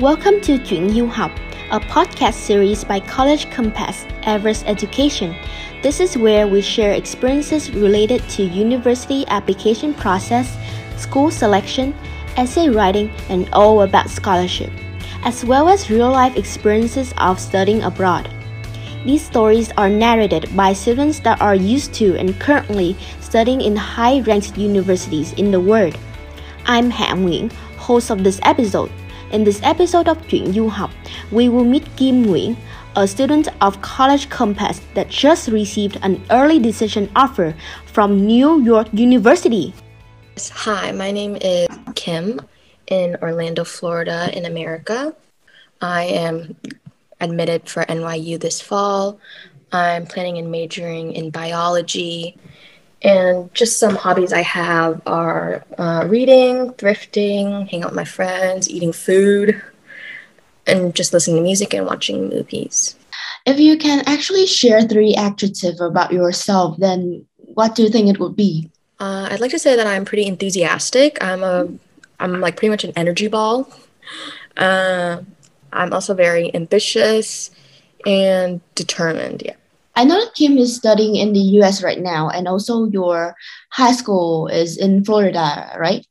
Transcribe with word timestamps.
Welcome 0.00 0.40
to 0.44 0.56
Chuyện 0.56 0.88
Du 0.88 1.06
học, 1.06 1.30
a 1.70 1.78
podcast 1.78 2.32
series 2.32 2.84
by 2.84 3.00
College 3.00 3.50
Compass 3.50 4.06
Everest 4.22 4.64
Education. 4.66 5.36
This 5.82 6.00
is 6.00 6.16
where 6.16 6.48
we 6.48 6.62
share 6.62 6.94
experiences 6.94 7.70
related 7.70 8.26
to 8.30 8.44
university 8.44 9.26
application 9.28 9.92
process, 9.92 10.56
school 10.96 11.30
selection, 11.30 11.94
essay 12.38 12.70
writing, 12.70 13.10
and 13.28 13.46
all 13.52 13.82
about 13.82 14.08
scholarship, 14.08 14.72
as 15.26 15.44
well 15.44 15.68
as 15.68 15.90
real 15.90 16.10
life 16.10 16.34
experiences 16.34 17.12
of 17.18 17.38
studying 17.38 17.82
abroad. 17.82 18.32
These 19.04 19.26
stories 19.26 19.70
are 19.76 19.90
narrated 19.90 20.48
by 20.56 20.72
students 20.72 21.20
that 21.20 21.42
are 21.42 21.54
used 21.54 21.92
to 22.00 22.16
and 22.16 22.40
currently 22.40 22.96
studying 23.20 23.60
in 23.60 23.76
high 23.76 24.20
ranked 24.20 24.56
universities 24.56 25.34
in 25.34 25.50
the 25.50 25.60
world. 25.60 25.98
I'm 26.64 26.88
Han 26.88 27.26
Nguyen, 27.26 27.52
host 27.76 28.08
of 28.08 28.24
this 28.24 28.40
episode. 28.44 28.90
In 29.30 29.44
this 29.44 29.60
episode 29.62 30.08
of 30.08 30.18
Chuyện 30.26 30.52
Du 30.52 30.68
học, 30.68 30.90
we 31.30 31.48
will 31.48 31.64
meet 31.64 31.86
Kim 31.96 32.24
Nguyen, 32.24 32.56
a 32.96 33.06
student 33.06 33.46
of 33.60 33.80
College 33.80 34.28
Compass 34.28 34.80
that 34.94 35.08
just 35.08 35.46
received 35.46 35.98
an 36.02 36.20
early 36.32 36.58
decision 36.58 37.08
offer 37.14 37.54
from 37.86 38.26
New 38.26 38.60
York 38.60 38.88
University. 38.92 39.72
Hi, 40.66 40.90
my 40.90 41.12
name 41.12 41.36
is 41.40 41.68
Kim 41.94 42.40
in 42.88 43.14
Orlando, 43.22 43.62
Florida, 43.62 44.36
in 44.36 44.46
America. 44.46 45.14
I 45.80 46.10
am 46.10 46.56
admitted 47.20 47.68
for 47.68 47.84
NYU 47.84 48.40
this 48.40 48.60
fall. 48.60 49.20
I'm 49.70 50.06
planning 50.06 50.38
and 50.38 50.50
majoring 50.50 51.12
in 51.12 51.30
biology 51.30 52.36
and 53.02 53.52
just 53.54 53.78
some 53.78 53.96
hobbies 53.96 54.32
I 54.32 54.42
have 54.42 55.00
are 55.06 55.64
uh, 55.78 56.06
reading, 56.08 56.72
thrifting, 56.72 57.68
hanging 57.68 57.84
out 57.84 57.90
with 57.90 57.96
my 57.96 58.04
friends, 58.04 58.68
eating 58.68 58.92
food, 58.92 59.60
and 60.66 60.94
just 60.94 61.12
listening 61.12 61.36
to 61.36 61.42
music 61.42 61.74
and 61.74 61.86
watching 61.86 62.28
movies. 62.28 62.96
If 63.46 63.58
you 63.58 63.78
can 63.78 64.02
actually 64.06 64.46
share 64.46 64.82
three 64.82 65.14
adjectives 65.14 65.80
about 65.80 66.12
yourself, 66.12 66.76
then 66.78 67.24
what 67.36 67.74
do 67.74 67.82
you 67.82 67.88
think 67.88 68.08
it 68.08 68.20
would 68.20 68.36
be? 68.36 68.70
Uh, 68.98 69.28
I'd 69.30 69.40
like 69.40 69.50
to 69.52 69.58
say 69.58 69.76
that 69.76 69.86
I'm 69.86 70.04
pretty 70.04 70.26
enthusiastic. 70.26 71.22
I'm 71.22 71.42
a, 71.42 71.68
I'm 72.18 72.40
like 72.40 72.56
pretty 72.56 72.70
much 72.70 72.84
an 72.84 72.92
energy 72.96 73.28
ball. 73.28 73.68
Uh, 74.56 75.22
I'm 75.72 75.92
also 75.92 76.12
very 76.14 76.54
ambitious 76.54 77.50
and 78.04 78.60
determined. 78.74 79.42
Yeah. 79.44 79.54
I 79.96 80.04
know 80.04 80.18
that 80.18 80.34
Kim 80.34 80.56
is 80.56 80.74
studying 80.74 81.16
in 81.16 81.32
the 81.32 81.40
US 81.60 81.82
right 81.82 82.00
now, 82.00 82.28
and 82.30 82.46
also 82.46 82.86
your 82.86 83.34
high 83.70 83.92
school 83.92 84.46
is 84.48 84.76
in 84.76 85.04
Florida, 85.04 85.76
right? 85.78 86.06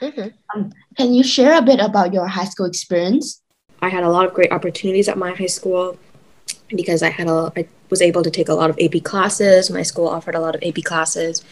Mm-hmm. 0.00 0.28
Um, 0.54 0.72
can 0.96 1.12
you 1.12 1.22
share 1.22 1.58
a 1.58 1.62
bit 1.62 1.80
about 1.80 2.12
your 2.12 2.26
high 2.26 2.44
school 2.44 2.66
experience? 2.66 3.42
I 3.82 3.88
had 3.88 4.04
a 4.04 4.10
lot 4.10 4.26
of 4.26 4.34
great 4.34 4.52
opportunities 4.52 5.08
at 5.08 5.18
my 5.18 5.32
high 5.32 5.46
school 5.46 5.98
because 6.68 7.02
I 7.02 7.10
had 7.10 7.28
a 7.28 7.52
I 7.56 7.66
was 7.90 8.00
able 8.00 8.22
to 8.22 8.30
take 8.30 8.48
a 8.48 8.54
lot 8.54 8.70
of 8.70 8.78
AP 8.80 9.02
classes. 9.02 9.70
My 9.70 9.82
school 9.82 10.08
offered 10.08 10.34
a 10.34 10.40
lot 10.40 10.54
of 10.54 10.62
AP 10.62 10.84
classes, 10.84 11.42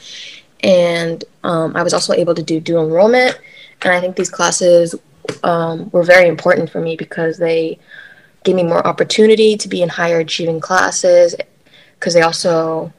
and 0.63 1.25
um, 1.45 1.77
I 1.77 1.83
was 1.83 1.93
also 1.93 2.13
able 2.13 2.35
to 2.35 2.43
do 2.43 2.61
dual 2.61 2.87
enrollment. 2.87 3.39
And 3.83 3.93
I 3.93 4.01
think 4.01 4.17
these 4.17 4.31
classes 4.31 4.95
um, 5.43 5.91
were 5.91 6.05
very 6.05 6.29
important 6.29 6.71
for 6.71 6.81
me 6.81 6.97
because 6.97 7.39
they 7.39 7.79
gave 8.45 8.57
me 8.57 8.63
more 8.63 8.87
opportunity 8.87 9.57
to 9.57 9.69
be 9.69 9.83
in 9.83 9.89
higher 9.89 10.19
achieving 10.19 10.61
classes 10.61 11.35
because 12.03 12.15
they 12.15 12.23
also 12.23 12.93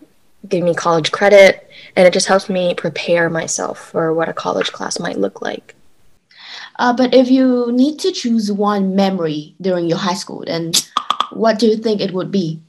give 0.48 0.64
me 0.64 0.74
college 0.74 1.12
credit 1.12 1.70
and 1.98 2.08
it 2.08 2.14
just 2.14 2.26
helps 2.26 2.48
me 2.48 2.74
prepare 2.74 3.30
myself 3.30 3.78
for 3.78 4.14
what 4.14 4.30
a 4.30 4.34
college 4.34 4.72
class 4.72 4.98
might 4.98 5.18
look 5.18 5.42
like. 5.42 5.76
Uh, 6.80 6.94
but 6.96 7.14
if 7.14 7.30
you 7.30 7.70
need 7.74 8.00
to 8.00 8.14
choose 8.14 8.50
one 8.50 8.96
memory 8.96 9.56
during 9.60 9.90
your 9.90 9.98
high 9.98 10.14
school, 10.14 10.46
then 10.48 10.72
what 11.32 11.60
do 11.60 11.68
you 11.68 11.76
think 11.76 12.00
it 12.00 12.14
would 12.14 12.32
be? 12.32 12.62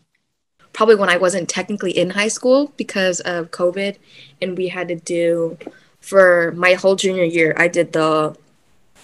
Probably 0.73 0.97
when 0.97 1.09
I 1.09 1.19
wasn't 1.19 1.49
technically 1.49 1.97
in 1.97 2.11
high 2.11 2.29
school 2.29 2.73
because 2.77 3.21
of 3.21 3.53
COVID, 3.53 3.97
and 4.43 4.59
we 4.59 4.67
had 4.67 4.89
to 4.89 4.97
do 4.97 5.57
for 6.01 6.53
my 6.57 6.73
whole 6.73 6.97
junior 6.97 7.23
year, 7.23 7.55
I 7.57 7.69
did 7.69 7.93
the 7.93 8.37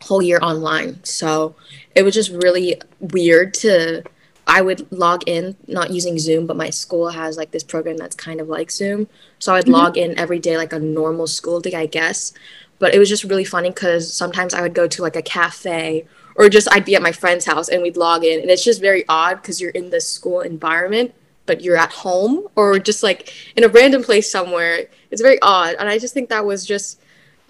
whole 0.03 0.21
year 0.21 0.41
online. 0.43 1.05
So 1.05 1.55
it 1.95 2.03
was 2.03 2.13
just 2.13 2.31
really 2.31 2.83
weird 2.99 3.55
to 3.55 4.03
I 4.51 4.63
would 4.63 4.91
log 4.91 5.23
in, 5.29 5.57
not 5.69 5.93
using 5.93 6.19
Zoom, 6.19 6.49
but 6.49 6.57
my 6.57 6.71
school 6.71 7.09
has 7.11 7.37
like 7.37 7.53
this 7.53 7.63
program 7.63 7.97
that's 7.97 8.17
kind 8.17 8.41
of 8.41 8.49
like 8.49 8.73
Zoom. 8.73 9.07
So 9.39 9.55
I'd 9.55 9.63
mm-hmm. 9.63 9.75
log 9.75 9.97
in 9.97 10.19
every 10.19 10.41
day 10.41 10.57
like 10.57 10.73
a 10.73 10.81
normal 10.81 11.29
school 11.29 11.61
day, 11.61 11.75
I 11.75 11.87
guess. 11.87 12.33
But 12.81 12.93
it 12.93 12.99
was 12.99 13.09
just 13.09 13.23
really 13.23 13.45
funny 13.45 13.71
because 13.71 14.13
sometimes 14.13 14.53
I 14.53 14.61
would 14.61 14.75
go 14.75 14.89
to 14.89 15.03
like 15.03 15.15
a 15.15 15.23
cafe 15.23 16.05
or 16.35 16.49
just 16.49 16.67
I'd 16.73 16.85
be 16.85 16.97
at 16.97 17.03
my 17.03 17.13
friend's 17.13 17.45
house 17.45 17.69
and 17.69 17.81
we'd 17.81 17.97
log 17.97 18.25
in. 18.25 18.41
And 18.41 18.51
it's 18.51 18.65
just 18.65 18.81
very 18.81 19.05
odd 19.09 19.37
because 19.41 19.61
you're 19.61 19.71
in 19.71 19.91
the 19.91 20.01
school 20.01 20.41
environment, 20.41 21.15
but 21.47 21.61
you're 21.61 21.77
at 21.77 21.93
home 21.93 22.49
or 22.57 22.81
just 22.81 23.05
like 23.05 23.33
in 23.55 23.63
a 23.63 23.69
random 23.69 24.03
place 24.03 24.29
somewhere. 24.29 24.87
It's 25.13 25.23
very 25.23 25.41
odd. 25.43 25.77
And 25.79 25.89
I 25.89 25.97
just 26.01 26.13
think 26.13 26.29
that 26.31 26.45
was 26.45 26.67
just 26.67 27.01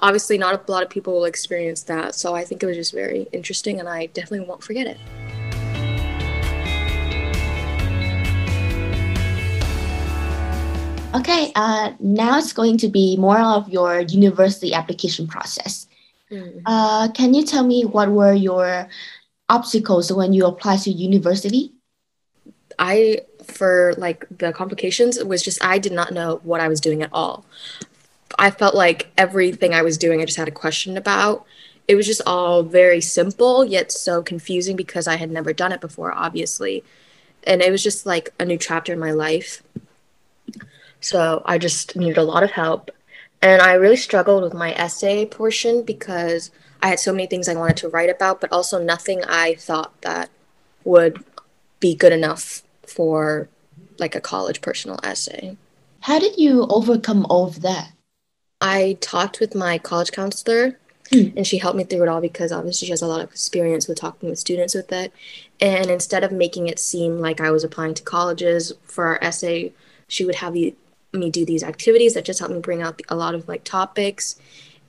obviously 0.00 0.36
not 0.36 0.68
a 0.68 0.70
lot 0.70 0.82
of 0.82 0.90
people 0.90 1.14
will 1.14 1.24
experience 1.24 1.82
that. 1.84 2.14
So 2.14 2.34
I 2.34 2.44
think 2.44 2.62
it 2.62 2.66
was 2.66 2.76
just 2.76 2.92
very 2.92 3.26
interesting 3.32 3.80
and 3.80 3.88
I 3.88 4.06
definitely 4.06 4.46
won't 4.46 4.62
forget 4.62 4.86
it. 4.86 4.98
Okay, 11.12 11.50
uh, 11.56 11.92
now 11.98 12.38
it's 12.38 12.52
going 12.52 12.78
to 12.78 12.88
be 12.88 13.16
more 13.16 13.40
of 13.40 13.68
your 13.68 14.00
university 14.00 14.72
application 14.72 15.26
process. 15.26 15.88
Mm. 16.30 16.62
Uh, 16.64 17.10
can 17.12 17.34
you 17.34 17.44
tell 17.44 17.66
me 17.66 17.84
what 17.84 18.10
were 18.10 18.32
your 18.32 18.88
obstacles 19.48 20.12
when 20.12 20.32
you 20.32 20.46
applied 20.46 20.78
to 20.80 20.90
university? 20.90 21.72
I, 22.78 23.22
for 23.44 23.94
like 23.98 24.24
the 24.30 24.52
complications, 24.52 25.22
was 25.22 25.42
just 25.42 25.62
I 25.64 25.78
did 25.78 25.92
not 25.92 26.12
know 26.12 26.40
what 26.44 26.60
I 26.60 26.68
was 26.68 26.80
doing 26.80 27.02
at 27.02 27.10
all. 27.12 27.44
I 28.38 28.52
felt 28.52 28.76
like 28.76 29.10
everything 29.18 29.74
I 29.74 29.82
was 29.82 29.98
doing, 29.98 30.20
I 30.20 30.24
just 30.24 30.38
had 30.38 30.48
a 30.48 30.52
question 30.52 30.96
about. 30.96 31.44
It 31.88 31.96
was 31.96 32.06
just 32.06 32.22
all 32.24 32.62
very 32.62 33.00
simple, 33.00 33.64
yet 33.64 33.90
so 33.90 34.22
confusing 34.22 34.76
because 34.76 35.08
I 35.08 35.16
had 35.16 35.32
never 35.32 35.52
done 35.52 35.72
it 35.72 35.80
before, 35.80 36.12
obviously. 36.12 36.84
And 37.42 37.62
it 37.62 37.72
was 37.72 37.82
just 37.82 38.06
like 38.06 38.30
a 38.38 38.44
new 38.44 38.58
chapter 38.58 38.92
in 38.92 39.00
my 39.00 39.10
life. 39.10 39.64
So 41.00 41.42
I 41.44 41.58
just 41.58 41.96
needed 41.96 42.18
a 42.18 42.22
lot 42.22 42.42
of 42.42 42.50
help. 42.50 42.90
And 43.42 43.62
I 43.62 43.74
really 43.74 43.96
struggled 43.96 44.42
with 44.42 44.54
my 44.54 44.72
essay 44.74 45.24
portion 45.24 45.82
because 45.82 46.50
I 46.82 46.88
had 46.88 47.00
so 47.00 47.12
many 47.12 47.26
things 47.26 47.48
I 47.48 47.54
wanted 47.54 47.78
to 47.78 47.88
write 47.88 48.10
about, 48.10 48.40
but 48.40 48.52
also 48.52 48.82
nothing 48.82 49.24
I 49.24 49.54
thought 49.54 49.98
that 50.02 50.30
would 50.84 51.24
be 51.78 51.94
good 51.94 52.12
enough 52.12 52.62
for 52.86 53.48
like 53.98 54.14
a 54.14 54.20
college 54.20 54.60
personal 54.60 54.98
essay. 55.02 55.56
How 56.00 56.18
did 56.18 56.38
you 56.38 56.66
overcome 56.68 57.26
all 57.28 57.46
of 57.46 57.62
that? 57.62 57.92
I 58.60 58.98
talked 59.00 59.40
with 59.40 59.54
my 59.54 59.78
college 59.78 60.12
counselor 60.12 60.78
mm. 61.10 61.34
and 61.36 61.46
she 61.46 61.58
helped 61.58 61.76
me 61.76 61.84
through 61.84 62.02
it 62.02 62.08
all 62.08 62.20
because 62.20 62.52
obviously 62.52 62.86
she 62.86 62.92
has 62.92 63.02
a 63.02 63.06
lot 63.06 63.22
of 63.22 63.30
experience 63.30 63.88
with 63.88 63.98
talking 63.98 64.28
with 64.28 64.38
students 64.38 64.74
with 64.74 64.92
it. 64.92 65.12
And 65.60 65.90
instead 65.90 66.24
of 66.24 66.32
making 66.32 66.68
it 66.68 66.78
seem 66.78 67.18
like 67.18 67.40
I 67.40 67.50
was 67.50 67.64
applying 67.64 67.94
to 67.94 68.02
colleges 68.02 68.72
for 68.84 69.06
our 69.06 69.22
essay, 69.22 69.72
she 70.08 70.24
would 70.24 70.36
have 70.36 70.54
the 70.54 70.74
me 71.12 71.30
do 71.30 71.44
these 71.44 71.62
activities 71.62 72.14
that 72.14 72.24
just 72.24 72.38
help 72.38 72.52
me 72.52 72.60
bring 72.60 72.82
out 72.82 73.00
a 73.08 73.16
lot 73.16 73.34
of 73.34 73.48
like 73.48 73.64
topics 73.64 74.36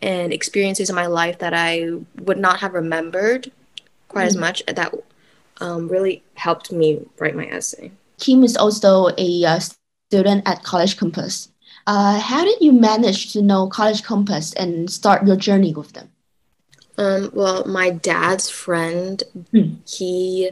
and 0.01 0.33
experiences 0.33 0.89
in 0.89 0.95
my 0.95 1.07
life 1.07 1.39
that 1.39 1.53
I 1.53 1.91
would 2.19 2.37
not 2.37 2.59
have 2.59 2.73
remembered 2.73 3.51
quite 4.07 4.21
mm-hmm. 4.21 4.27
as 4.27 4.37
much 4.37 4.65
that 4.65 4.93
um, 5.59 5.87
really 5.87 6.23
helped 6.35 6.71
me 6.71 7.05
write 7.19 7.35
my 7.35 7.45
essay. 7.47 7.91
Kim 8.19 8.43
is 8.43 8.57
also 8.57 9.09
a 9.17 9.45
uh, 9.45 9.59
student 10.09 10.43
at 10.45 10.63
College 10.63 10.97
Compass. 10.97 11.49
Uh, 11.87 12.19
how 12.19 12.43
did 12.43 12.61
you 12.61 12.71
manage 12.71 13.33
to 13.33 13.41
know 13.41 13.67
College 13.67 14.03
Compass 14.03 14.53
and 14.53 14.89
start 14.89 15.25
your 15.25 15.35
journey 15.35 15.73
with 15.73 15.93
them? 15.93 16.09
Um, 16.97 17.31
well, 17.33 17.65
my 17.65 17.89
dad's 17.89 18.49
friend, 18.49 19.23
mm. 19.53 19.77
he 19.89 20.51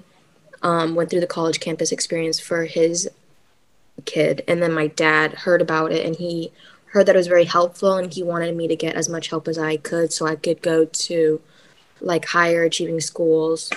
um, 0.61 0.95
went 0.95 1.09
through 1.09 1.19
the 1.19 1.27
College 1.27 1.59
Compass 1.59 1.91
experience 1.91 2.39
for 2.39 2.65
his 2.65 3.09
kid 4.01 4.43
and 4.47 4.61
then 4.61 4.73
my 4.73 4.87
dad 4.87 5.33
heard 5.33 5.61
about 5.61 5.91
it 5.91 6.05
and 6.05 6.15
he 6.15 6.51
heard 6.87 7.05
that 7.05 7.15
it 7.15 7.19
was 7.19 7.27
very 7.27 7.45
helpful 7.45 7.97
and 7.97 8.13
he 8.13 8.23
wanted 8.23 8.55
me 8.55 8.67
to 8.67 8.75
get 8.75 8.95
as 8.95 9.09
much 9.09 9.29
help 9.29 9.47
as 9.47 9.57
I 9.57 9.77
could 9.77 10.11
so 10.11 10.25
I 10.25 10.35
could 10.35 10.61
go 10.61 10.85
to 10.85 11.41
like 12.01 12.25
higher 12.25 12.63
achieving 12.63 12.99
schools 12.99 13.69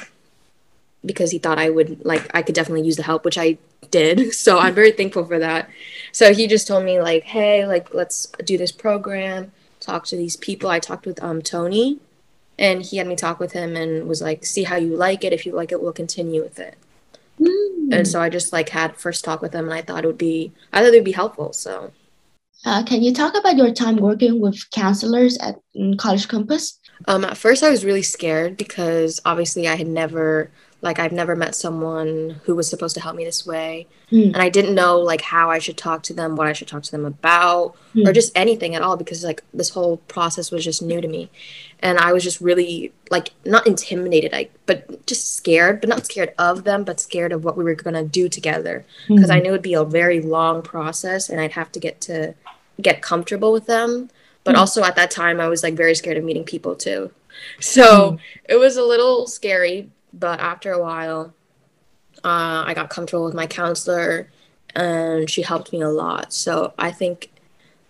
because 1.04 1.30
he 1.30 1.38
thought 1.38 1.58
I 1.58 1.70
would 1.70 2.04
like 2.04 2.30
I 2.34 2.42
could 2.42 2.54
definitely 2.54 2.86
use 2.86 2.96
the 2.96 3.02
help 3.02 3.24
which 3.24 3.38
I 3.38 3.58
did. 3.90 4.32
So 4.42 4.58
I'm 4.58 4.74
very 4.74 4.92
thankful 4.92 5.24
for 5.24 5.38
that. 5.38 5.68
So 6.12 6.32
he 6.32 6.46
just 6.46 6.66
told 6.66 6.84
me 6.84 7.00
like 7.00 7.24
hey 7.24 7.66
like 7.66 7.92
let's 7.92 8.26
do 8.44 8.56
this 8.56 8.72
program 8.72 9.52
talk 9.80 10.06
to 10.06 10.16
these 10.16 10.36
people. 10.36 10.70
I 10.70 10.78
talked 10.78 11.06
with 11.06 11.22
um 11.22 11.42
Tony 11.42 11.98
and 12.58 12.82
he 12.82 12.98
had 12.98 13.06
me 13.06 13.16
talk 13.16 13.40
with 13.40 13.52
him 13.52 13.76
and 13.76 14.08
was 14.08 14.22
like 14.22 14.44
see 14.46 14.64
how 14.64 14.76
you 14.76 14.96
like 14.96 15.24
it. 15.24 15.32
If 15.32 15.44
you 15.44 15.52
like 15.52 15.72
it 15.72 15.82
we'll 15.82 15.92
continue 15.92 16.42
with 16.42 16.58
it 16.58 16.76
Mm. 17.42 17.94
And 17.94 18.08
so 18.08 18.20
I 18.20 18.28
just 18.28 18.52
like 18.52 18.68
had 18.70 18.96
first 18.96 19.24
talk 19.24 19.42
with 19.42 19.52
them 19.52 19.64
and 19.64 19.74
I 19.74 19.82
thought 19.82 20.04
it 20.04 20.06
would 20.06 20.18
be 20.18 20.52
I 20.72 20.80
thought 20.80 20.92
it 20.94 20.98
would 20.98 21.04
be 21.04 21.12
helpful. 21.12 21.52
So 21.52 21.92
Uh, 22.64 22.82
can 22.84 23.02
you 23.02 23.12
talk 23.12 23.36
about 23.36 23.56
your 23.56 23.72
time 23.72 23.96
working 23.96 24.40
with 24.40 24.70
counselors 24.70 25.36
at 25.38 25.56
College 25.98 26.28
Compass? 26.28 26.78
Um, 27.08 27.24
at 27.24 27.36
first, 27.36 27.64
I 27.64 27.70
was 27.70 27.84
really 27.84 28.02
scared 28.02 28.56
because 28.56 29.20
obviously 29.24 29.66
I 29.66 29.74
had 29.74 29.88
never 29.88 30.50
like 30.82 30.98
I've 30.98 31.12
never 31.12 31.36
met 31.36 31.54
someone 31.54 32.40
who 32.42 32.56
was 32.56 32.68
supposed 32.68 32.96
to 32.96 33.00
help 33.00 33.14
me 33.14 33.24
this 33.24 33.46
way. 33.46 33.86
Mm. 34.10 34.34
And 34.34 34.36
I 34.38 34.48
didn't 34.48 34.74
know 34.74 34.98
like 34.98 35.22
how 35.22 35.48
I 35.48 35.60
should 35.60 35.76
talk 35.76 36.02
to 36.04 36.12
them, 36.12 36.34
what 36.34 36.48
I 36.48 36.52
should 36.52 36.66
talk 36.66 36.82
to 36.82 36.90
them 36.90 37.04
about, 37.04 37.76
mm. 37.94 38.06
or 38.06 38.12
just 38.12 38.36
anything 38.36 38.74
at 38.74 38.82
all 38.82 38.96
because 38.96 39.22
like 39.22 39.44
this 39.54 39.70
whole 39.70 39.98
process 40.08 40.50
was 40.50 40.64
just 40.64 40.82
new 40.82 41.00
to 41.00 41.06
me. 41.06 41.30
And 41.78 41.98
I 41.98 42.12
was 42.12 42.24
just 42.24 42.40
really 42.40 42.92
like 43.10 43.30
not 43.44 43.66
intimidated, 43.68 44.32
like 44.32 44.52
but 44.66 45.06
just 45.06 45.36
scared, 45.36 45.80
but 45.80 45.88
not 45.88 46.04
scared 46.04 46.34
of 46.36 46.64
them, 46.64 46.82
but 46.82 46.98
scared 46.98 47.30
of 47.30 47.44
what 47.44 47.56
we 47.56 47.62
were 47.62 47.76
going 47.76 47.94
to 47.94 48.04
do 48.04 48.28
together 48.28 48.84
because 49.06 49.30
mm. 49.30 49.34
I 49.34 49.38
knew 49.38 49.50
it'd 49.50 49.62
be 49.62 49.74
a 49.74 49.84
very 49.84 50.20
long 50.20 50.62
process 50.62 51.28
and 51.28 51.40
I'd 51.40 51.52
have 51.52 51.70
to 51.72 51.80
get 51.80 52.00
to 52.02 52.34
get 52.80 53.02
comfortable 53.02 53.52
with 53.52 53.66
them. 53.66 54.10
But 54.42 54.56
also 54.56 54.82
at 54.82 54.96
that 54.96 55.12
time 55.12 55.40
I 55.40 55.46
was 55.46 55.62
like 55.62 55.74
very 55.74 55.94
scared 55.94 56.16
of 56.16 56.24
meeting 56.24 56.44
people 56.44 56.74
too. 56.74 57.12
So 57.60 58.18
it 58.44 58.56
was 58.56 58.76
a 58.76 58.84
little 58.84 59.26
scary, 59.26 59.90
but 60.12 60.40
after 60.40 60.72
a 60.72 60.80
while, 60.80 61.34
uh, 62.24 62.64
I 62.66 62.74
got 62.74 62.90
comfortable 62.90 63.24
with 63.24 63.34
my 63.34 63.46
counselor 63.46 64.30
and 64.74 65.28
she 65.28 65.42
helped 65.42 65.72
me 65.72 65.80
a 65.80 65.88
lot. 65.88 66.32
So 66.32 66.74
I 66.78 66.90
think 66.90 67.30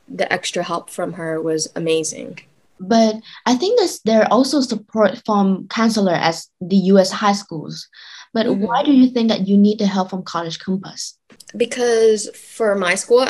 the 0.09 0.31
extra 0.33 0.63
help 0.63 0.91
from 0.91 1.15
her 1.15 1.41
was 1.41 1.69
amazing. 1.77 2.41
But 2.81 3.17
I 3.47 3.55
think 3.55 3.79
that 3.79 3.99
there 4.05 4.23
are 4.23 4.33
also 4.33 4.61
support 4.61 5.23
from 5.25 5.69
counselor 5.69 6.15
as 6.15 6.49
the 6.61 6.77
U.S. 6.77 7.13
high 7.13 7.33
schools. 7.33 7.89
But 8.33 8.47
mm-hmm. 8.47 8.65
why 8.65 8.83
do 8.83 8.93
you 8.93 9.09
think 9.11 9.29
that 9.29 9.47
you 9.47 9.57
need 9.57 9.79
the 9.79 9.87
help 9.87 10.11
from 10.11 10.25
College 10.25 10.59
Compass? 10.59 11.17
Because 11.57 12.29
for 12.35 12.75
my 12.75 12.97
school, 12.97 13.27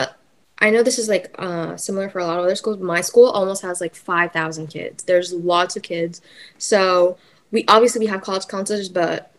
I 0.59 0.71
know 0.71 0.83
this 0.83 0.99
is 0.99 1.09
like 1.09 1.35
uh, 1.39 1.77
similar 1.77 2.09
for 2.09 2.21
a 2.21 2.25
lot 2.25 2.39
of 2.39 2.45
other 2.45 2.55
schools. 2.55 2.79
But 2.79 2.87
my 2.87 3.03
school 3.03 3.29
almost 3.29 3.63
has 3.63 3.81
like 3.81 3.95
five 3.95 4.33
thousand 4.33 4.69
kids. 4.69 5.05
There's 5.05 5.33
lots 5.33 5.77
of 5.77 5.83
kids, 5.83 6.23
so 6.57 7.19
we 7.53 7.65
obviously 7.69 8.01
we 8.01 8.07
have 8.07 8.23
college 8.23 8.49
counselors, 8.49 8.89
but 8.89 9.33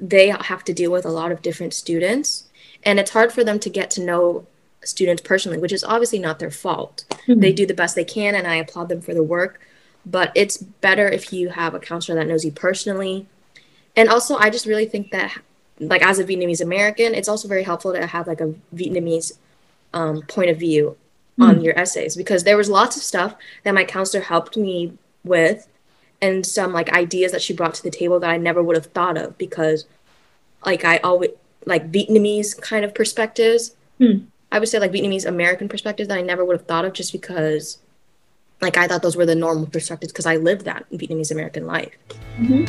they 0.00 0.28
have 0.28 0.64
to 0.64 0.72
deal 0.72 0.90
with 0.90 1.04
a 1.04 1.10
lot 1.10 1.32
of 1.32 1.42
different 1.42 1.74
students, 1.74 2.48
and 2.84 2.98
it's 2.98 3.10
hard 3.10 3.32
for 3.32 3.44
them 3.44 3.58
to 3.58 3.68
get 3.68 3.90
to 3.92 4.02
know 4.02 4.46
students 4.84 5.22
personally, 5.22 5.58
which 5.58 5.72
is 5.72 5.84
obviously 5.84 6.18
not 6.18 6.38
their 6.38 6.50
fault. 6.50 7.04
Mm-hmm. 7.10 7.40
They 7.40 7.52
do 7.52 7.66
the 7.66 7.74
best 7.74 7.94
they 7.94 8.04
can, 8.04 8.34
and 8.34 8.46
I 8.46 8.56
applaud 8.56 8.88
them 8.88 9.00
for 9.00 9.12
the 9.12 9.22
work. 9.22 9.60
But 10.06 10.32
it's 10.34 10.56
better 10.56 11.08
if 11.08 11.32
you 11.32 11.50
have 11.50 11.74
a 11.74 11.80
counselor 11.80 12.18
that 12.18 12.28
knows 12.28 12.44
you 12.44 12.52
personally. 12.52 13.26
And 13.96 14.08
also, 14.08 14.36
I 14.36 14.48
just 14.48 14.64
really 14.64 14.86
think 14.86 15.10
that, 15.10 15.36
like, 15.80 16.02
as 16.02 16.18
a 16.18 16.24
Vietnamese 16.24 16.62
American, 16.62 17.14
it's 17.14 17.28
also 17.28 17.48
very 17.48 17.64
helpful 17.64 17.92
to 17.92 18.06
have 18.06 18.26
like 18.26 18.40
a 18.40 18.54
Vietnamese 18.74 19.32
um, 19.92 20.22
point 20.22 20.50
of 20.50 20.58
view 20.58 20.96
mm-hmm. 21.38 21.42
on 21.42 21.60
your 21.62 21.78
essays 21.78 22.16
because 22.16 22.44
there 22.44 22.56
was 22.56 22.70
lots 22.70 22.96
of 22.96 23.02
stuff 23.02 23.34
that 23.64 23.74
my 23.74 23.84
counselor 23.84 24.22
helped 24.22 24.56
me 24.56 24.96
with 25.24 25.68
and 26.20 26.44
some 26.44 26.72
like 26.72 26.92
ideas 26.92 27.32
that 27.32 27.42
she 27.42 27.52
brought 27.52 27.74
to 27.74 27.82
the 27.82 27.90
table 27.90 28.20
that 28.20 28.30
I 28.30 28.36
never 28.36 28.62
would 28.62 28.76
have 28.76 28.86
thought 28.86 29.16
of 29.16 29.38
because 29.38 29.86
like 30.64 30.84
I 30.84 30.98
always 30.98 31.30
like 31.64 31.90
Vietnamese 31.92 32.60
kind 32.60 32.84
of 32.84 32.94
perspectives. 32.94 33.76
Hmm. 33.98 34.24
I 34.50 34.58
would 34.58 34.68
say 34.68 34.78
like 34.78 34.92
Vietnamese 34.92 35.26
American 35.26 35.68
perspectives 35.68 36.08
that 36.08 36.18
I 36.18 36.22
never 36.22 36.44
would 36.44 36.58
have 36.58 36.66
thought 36.66 36.84
of 36.84 36.92
just 36.92 37.12
because 37.12 37.78
like 38.60 38.76
I 38.76 38.88
thought 38.88 39.02
those 39.02 39.16
were 39.16 39.26
the 39.26 39.34
normal 39.34 39.66
perspectives 39.66 40.12
because 40.12 40.26
I 40.26 40.36
lived 40.36 40.64
that 40.64 40.86
Vietnamese 40.90 41.30
American 41.30 41.66
life. 41.66 41.96
Mm-hmm. 42.38 42.64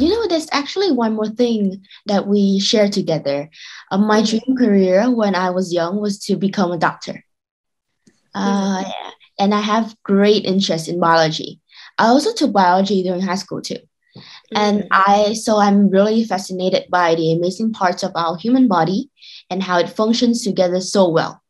You 0.00 0.08
know, 0.08 0.26
there's 0.26 0.48
actually 0.50 0.90
one 0.90 1.14
more 1.14 1.28
thing 1.28 1.84
that 2.06 2.26
we 2.26 2.58
share 2.58 2.88
together. 2.88 3.50
Uh, 3.90 3.98
my 3.98 4.22
mm-hmm. 4.22 4.38
dream 4.38 4.56
career 4.56 5.10
when 5.10 5.34
I 5.34 5.50
was 5.50 5.72
young 5.72 6.00
was 6.00 6.18
to 6.24 6.36
become 6.36 6.72
a 6.72 6.78
doctor. 6.78 7.24
Uh, 8.34 8.84
and 9.38 9.54
I 9.54 9.60
have 9.60 9.96
great 10.02 10.44
interest 10.44 10.88
in 10.88 11.00
biology. 11.00 11.60
I 11.98 12.06
also 12.06 12.32
took 12.32 12.52
biology 12.52 13.02
during 13.02 13.20
high 13.20 13.36
school 13.36 13.60
too. 13.60 13.78
And 14.54 14.82
mm-hmm. 14.82 14.88
I 14.90 15.32
so 15.34 15.56
I'm 15.58 15.88
really 15.88 16.24
fascinated 16.24 16.84
by 16.90 17.14
the 17.14 17.32
amazing 17.32 17.72
parts 17.72 18.02
of 18.02 18.12
our 18.14 18.36
human 18.36 18.68
body 18.68 19.10
and 19.48 19.62
how 19.62 19.78
it 19.78 19.88
functions 19.88 20.44
together 20.44 20.80
so 20.80 21.08
well. 21.08 21.42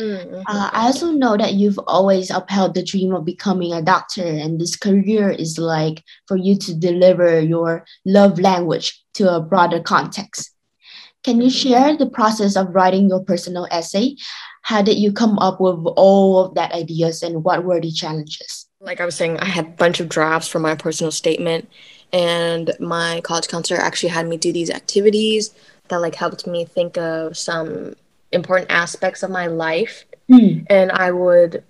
Mm-hmm. 0.00 0.40
Uh, 0.46 0.70
I 0.72 0.86
also 0.86 1.10
know 1.10 1.36
that 1.36 1.54
you've 1.54 1.78
always 1.86 2.30
upheld 2.30 2.74
the 2.74 2.82
dream 2.82 3.14
of 3.14 3.24
becoming 3.24 3.72
a 3.72 3.80
doctor, 3.80 4.24
and 4.24 4.60
this 4.60 4.76
career 4.76 5.30
is 5.30 5.58
like 5.58 6.02
for 6.28 6.36
you 6.36 6.56
to 6.58 6.74
deliver 6.74 7.40
your 7.40 7.84
love 8.04 8.38
language 8.38 9.02
to 9.14 9.34
a 9.34 9.40
broader 9.40 9.80
context. 9.80 10.50
Can 11.24 11.40
you 11.40 11.48
mm-hmm. 11.48 11.70
share 11.70 11.96
the 11.96 12.06
process 12.06 12.56
of 12.56 12.74
writing 12.74 13.08
your 13.08 13.24
personal 13.24 13.66
essay? 13.70 14.16
How 14.66 14.82
did 14.82 14.98
you 14.98 15.12
come 15.12 15.38
up 15.38 15.60
with 15.60 15.78
all 15.96 16.44
of 16.44 16.54
that 16.54 16.72
ideas 16.72 17.22
and 17.22 17.44
what 17.44 17.62
were 17.62 17.80
the 17.80 17.92
challenges? 17.92 18.66
Like 18.80 19.00
i 19.00 19.04
was 19.04 19.14
saying 19.14 19.38
i 19.38 19.46
had 19.46 19.66
a 19.66 19.70
bunch 19.70 20.00
of 20.00 20.08
drafts 20.08 20.48
for 20.48 20.58
my 20.58 20.74
personal 20.74 21.10
statement 21.12 21.68
and 22.12 22.72
my 22.78 23.20
college 23.22 23.48
counselor 23.48 23.80
actually 23.80 24.10
had 24.10 24.28
me 24.28 24.36
do 24.36 24.52
these 24.52 24.70
activities 24.70 25.54
that 25.88 26.00
like 26.00 26.14
helped 26.14 26.46
me 26.46 26.64
think 26.64 26.98
of 26.98 27.36
some 27.36 27.94
important 28.32 28.70
aspects 28.70 29.22
of 29.22 29.30
my 29.30 29.46
life. 29.46 30.04
Mm. 30.28 30.66
and 30.68 30.90
i 30.90 31.12
would 31.12 31.62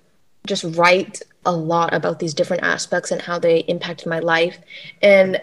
just 0.47 0.65
write 0.79 1.21
a 1.45 1.53
lot 1.53 1.95
about 1.95 2.19
these 2.19 2.35
different 2.35 2.63
aspects 2.63 3.11
and 3.11 3.23
how 3.23 3.39
they 3.39 3.59
impacted 3.61 4.07
my 4.07 4.19
life. 4.19 4.59
And 5.01 5.41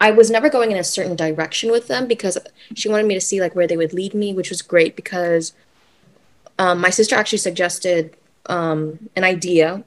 I 0.00 0.10
was 0.10 0.30
never 0.30 0.50
going 0.50 0.70
in 0.70 0.76
a 0.76 0.84
certain 0.84 1.16
direction 1.16 1.70
with 1.70 1.88
them 1.88 2.06
because 2.06 2.38
she 2.74 2.88
wanted 2.88 3.06
me 3.06 3.14
to 3.14 3.20
see 3.20 3.40
like 3.40 3.54
where 3.56 3.66
they 3.66 3.76
would 3.76 3.92
lead 3.92 4.14
me, 4.14 4.34
which 4.34 4.50
was 4.50 4.62
great 4.62 4.96
because 4.96 5.54
um, 6.58 6.80
my 6.80 6.90
sister 6.90 7.16
actually 7.16 7.38
suggested 7.38 8.16
um, 8.46 9.08
an 9.16 9.24
idea, 9.24 9.82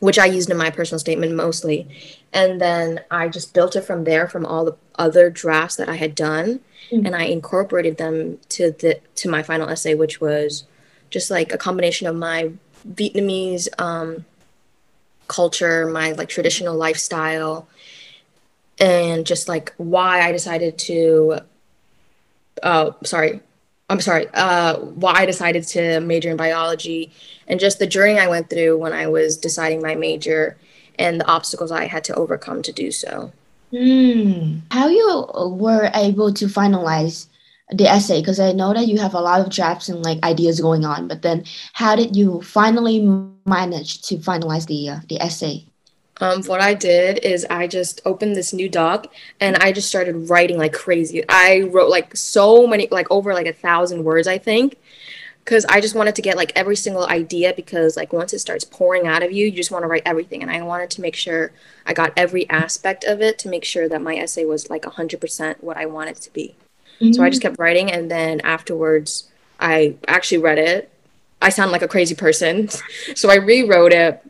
which 0.00 0.18
I 0.18 0.26
used 0.26 0.50
in 0.50 0.56
my 0.56 0.70
personal 0.70 0.98
statement 0.98 1.34
mostly. 1.34 1.88
And 2.32 2.60
then 2.60 3.00
I 3.10 3.28
just 3.28 3.54
built 3.54 3.76
it 3.76 3.82
from 3.82 4.04
there, 4.04 4.28
from 4.28 4.46
all 4.46 4.64
the 4.64 4.76
other 4.96 5.30
drafts 5.30 5.76
that 5.76 5.88
I 5.88 5.96
had 5.96 6.14
done. 6.14 6.60
Mm-hmm. 6.90 7.06
And 7.06 7.14
I 7.14 7.24
incorporated 7.24 7.98
them 7.98 8.38
to 8.50 8.72
the 8.72 9.00
to 9.16 9.28
my 9.28 9.42
final 9.42 9.68
essay, 9.68 9.94
which 9.94 10.20
was 10.20 10.64
just 11.10 11.30
like 11.30 11.52
a 11.52 11.58
combination 11.58 12.06
of 12.06 12.16
my 12.16 12.52
Vietnamese 12.88 13.68
um, 13.80 14.24
culture, 15.28 15.86
my 15.86 16.12
like 16.12 16.28
traditional 16.28 16.76
lifestyle, 16.76 17.68
and 18.80 19.26
just 19.26 19.48
like 19.48 19.74
why 19.76 20.22
I 20.22 20.32
decided 20.32 20.78
to. 20.78 21.40
Uh, 22.62 22.92
sorry, 23.04 23.40
I'm 23.90 24.00
sorry, 24.00 24.28
uh, 24.34 24.78
why 24.78 25.14
I 25.14 25.26
decided 25.26 25.64
to 25.68 26.00
major 26.00 26.30
in 26.30 26.36
biology 26.36 27.12
and 27.48 27.58
just 27.58 27.80
the 27.80 27.88
journey 27.88 28.18
I 28.18 28.28
went 28.28 28.48
through 28.48 28.78
when 28.78 28.92
I 28.92 29.08
was 29.08 29.36
deciding 29.36 29.82
my 29.82 29.96
major 29.96 30.56
and 30.96 31.20
the 31.20 31.26
obstacles 31.26 31.72
I 31.72 31.86
had 31.86 32.04
to 32.04 32.14
overcome 32.14 32.62
to 32.62 32.72
do 32.72 32.92
so. 32.92 33.32
Mm. 33.72 34.60
How 34.70 34.86
you 34.86 35.26
were 35.34 35.90
able 35.92 36.32
to 36.34 36.46
finalize 36.46 37.26
the 37.72 37.86
essay? 37.86 38.20
Because 38.20 38.38
I 38.38 38.52
know 38.52 38.72
that 38.72 38.86
you 38.86 38.98
have 38.98 39.14
a 39.14 39.20
lot 39.20 39.40
of 39.40 39.50
drafts 39.50 39.88
and 39.88 40.04
like 40.04 40.22
ideas 40.22 40.60
going 40.60 40.84
on, 40.84 41.08
but 41.08 41.22
then 41.22 41.44
how 41.72 41.96
did 41.96 42.14
you 42.14 42.42
finally 42.42 43.00
manage 43.44 44.02
to 44.02 44.16
finalize 44.18 44.66
the 44.66 44.88
uh, 44.88 45.00
the 45.08 45.20
essay? 45.20 45.64
Um, 46.20 46.42
what 46.44 46.60
I 46.60 46.74
did 46.74 47.18
is 47.24 47.46
I 47.48 47.66
just 47.66 48.02
opened 48.04 48.36
this 48.36 48.52
new 48.52 48.68
doc 48.68 49.06
and 49.40 49.56
I 49.56 49.72
just 49.72 49.88
started 49.88 50.28
writing 50.28 50.58
like 50.58 50.74
crazy. 50.74 51.24
I 51.28 51.62
wrote 51.62 51.88
like 51.88 52.14
so 52.14 52.66
many, 52.66 52.88
like 52.90 53.10
over 53.10 53.32
like 53.32 53.46
a 53.46 53.52
thousand 53.54 54.04
words, 54.04 54.28
I 54.28 54.36
think, 54.36 54.76
because 55.44 55.64
I 55.64 55.80
just 55.80 55.94
wanted 55.94 56.14
to 56.16 56.22
get 56.22 56.36
like 56.36 56.52
every 56.54 56.76
single 56.76 57.06
idea 57.06 57.54
because 57.54 57.96
like 57.96 58.12
once 58.12 58.34
it 58.34 58.40
starts 58.40 58.64
pouring 58.64 59.06
out 59.06 59.22
of 59.22 59.32
you, 59.32 59.46
you 59.46 59.52
just 59.52 59.70
want 59.70 59.82
to 59.82 59.88
write 59.88 60.02
everything. 60.04 60.42
And 60.42 60.50
I 60.50 60.60
wanted 60.62 60.90
to 60.90 61.00
make 61.00 61.16
sure 61.16 61.52
I 61.86 61.94
got 61.94 62.12
every 62.16 62.48
aspect 62.50 63.04
of 63.04 63.22
it 63.22 63.38
to 63.40 63.48
make 63.48 63.64
sure 63.64 63.88
that 63.88 64.02
my 64.02 64.16
essay 64.16 64.44
was 64.44 64.68
like 64.68 64.82
100% 64.82 65.62
what 65.62 65.78
I 65.78 65.86
wanted 65.86 66.18
it 66.18 66.22
to 66.22 66.32
be. 66.34 66.54
Mm-hmm. 67.00 67.12
So 67.14 67.22
I 67.22 67.30
just 67.30 67.40
kept 67.40 67.58
writing 67.58 67.90
and 67.90 68.10
then 68.10 68.40
afterwards 68.42 69.28
I 69.58 69.96
actually 70.06 70.38
read 70.38 70.58
it. 70.58 70.92
I 71.42 71.48
sound 71.48 71.72
like 71.72 71.82
a 71.82 71.88
crazy 71.88 72.14
person. 72.14 72.68
so 73.14 73.30
I 73.30 73.36
rewrote 73.36 73.92
it 73.92 74.22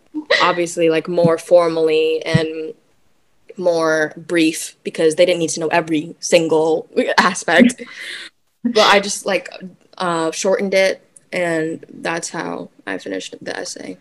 obviously 0.43 0.90
like 0.90 1.09
more 1.09 1.38
formally 1.38 2.23
and 2.25 2.75
more 3.57 4.12
brief 4.17 4.76
because 4.85 5.14
they 5.14 5.26
didn't 5.26 5.40
need 5.40 5.50
to 5.50 5.61
know 5.61 5.69
every 5.69 6.14
single 6.21 6.88
aspect. 7.19 7.83
but 8.64 8.87
I 8.87 9.00
just 9.00 9.26
like 9.26 9.49
uh, 9.99 10.31
shortened 10.31 10.75
it, 10.75 11.02
and 11.33 11.85
that's 11.88 12.31
how 12.31 12.71
I 12.87 12.99
finished 12.99 13.35
the 13.40 13.57
essay. 13.57 13.99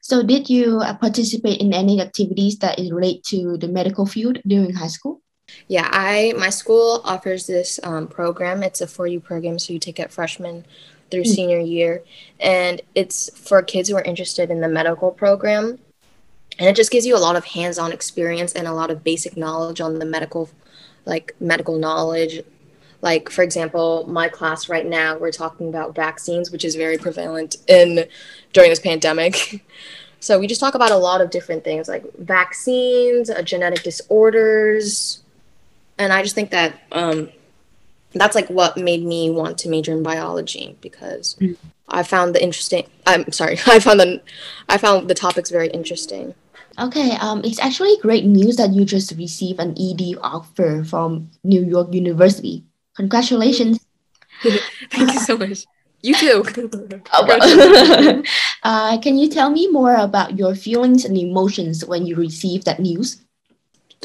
So, 0.00 0.22
did 0.22 0.48
you 0.48 0.78
uh, 0.80 0.94
participate 0.94 1.60
in 1.60 1.72
any 1.72 2.00
activities 2.00 2.58
that 2.58 2.78
relate 2.78 3.24
to 3.24 3.56
the 3.58 3.68
medical 3.68 4.06
field 4.06 4.38
during 4.46 4.74
high 4.74 4.88
school? 4.88 5.20
Yeah, 5.66 5.88
I 5.90 6.34
my 6.36 6.50
school 6.50 7.00
offers 7.04 7.46
this 7.46 7.80
um, 7.82 8.06
program. 8.06 8.62
It's 8.62 8.80
a 8.80 8.86
four 8.86 9.06
U 9.06 9.20
program, 9.20 9.58
so 9.58 9.72
you 9.72 9.78
take 9.78 9.98
it 9.98 10.12
freshman 10.12 10.64
through 11.10 11.22
mm. 11.22 11.34
senior 11.34 11.58
year. 11.58 12.02
And 12.40 12.80
it's 12.94 13.30
for 13.38 13.62
kids 13.62 13.88
who 13.88 13.96
are 13.96 14.02
interested 14.02 14.50
in 14.50 14.60
the 14.60 14.68
medical 14.68 15.10
program. 15.10 15.78
And 16.58 16.68
it 16.68 16.76
just 16.76 16.90
gives 16.90 17.06
you 17.06 17.16
a 17.16 17.18
lot 17.18 17.36
of 17.36 17.44
hands 17.44 17.78
on 17.78 17.92
experience 17.92 18.52
and 18.52 18.66
a 18.66 18.72
lot 18.72 18.90
of 18.90 19.04
basic 19.04 19.36
knowledge 19.36 19.80
on 19.80 19.98
the 19.98 20.04
medical, 20.04 20.50
like 21.04 21.34
medical 21.40 21.78
knowledge, 21.78 22.42
Like, 23.00 23.30
for 23.30 23.42
example, 23.42 24.04
my 24.08 24.28
class 24.28 24.68
right 24.68 24.84
now, 24.84 25.16
we're 25.18 25.30
talking 25.30 25.68
about 25.68 25.94
vaccines, 25.94 26.50
which 26.50 26.64
is 26.64 26.74
very 26.74 26.98
prevalent 26.98 27.56
in 27.68 28.08
during 28.52 28.70
this 28.70 28.80
pandemic. 28.80 29.64
so 30.20 30.38
we 30.38 30.48
just 30.48 30.60
talk 30.60 30.74
about 30.74 30.90
a 30.90 30.96
lot 30.96 31.20
of 31.20 31.30
different 31.30 31.62
things 31.62 31.86
like 31.86 32.04
vaccines, 32.18 33.30
uh, 33.30 33.40
genetic 33.42 33.84
disorders, 33.84 35.22
and 35.98 36.12
I 36.12 36.22
just 36.22 36.34
think 36.34 36.50
that 36.50 36.80
um, 36.92 37.28
that's 38.14 38.34
like 38.34 38.48
what 38.48 38.76
made 38.76 39.04
me 39.04 39.30
want 39.30 39.58
to 39.58 39.68
major 39.68 39.92
in 39.92 40.02
biology 40.02 40.76
because 40.80 41.36
mm. 41.40 41.56
I 41.88 42.02
found 42.02 42.34
the 42.34 42.42
interesting. 42.42 42.86
I'm 43.06 43.30
sorry, 43.32 43.58
I 43.66 43.80
found 43.80 44.00
the 44.00 44.22
I 44.68 44.78
found 44.78 45.08
the 45.08 45.14
topics 45.14 45.50
very 45.50 45.68
interesting. 45.68 46.34
Okay, 46.78 47.16
um, 47.20 47.42
it's 47.44 47.58
actually 47.58 47.96
great 47.98 48.24
news 48.24 48.56
that 48.56 48.72
you 48.72 48.84
just 48.84 49.10
received 49.16 49.58
an 49.58 49.74
ED 49.76 50.16
offer 50.22 50.84
from 50.84 51.30
New 51.42 51.64
York 51.64 51.92
University. 51.92 52.64
Congratulations. 52.94 53.84
Thank 54.42 55.12
you 55.12 55.18
so 55.18 55.36
much. 55.36 55.66
You 56.02 56.14
too. 56.14 56.44
oh, 57.12 57.26
well. 57.26 58.22
uh, 58.62 58.98
can 59.00 59.18
you 59.18 59.28
tell 59.28 59.50
me 59.50 59.68
more 59.68 59.96
about 59.96 60.38
your 60.38 60.54
feelings 60.54 61.04
and 61.04 61.18
emotions 61.18 61.84
when 61.84 62.06
you 62.06 62.14
received 62.14 62.66
that 62.66 62.78
news? 62.78 63.24